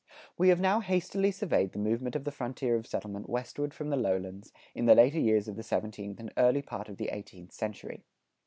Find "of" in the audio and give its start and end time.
2.15-2.23, 2.75-2.87, 5.47-5.57, 6.89-6.97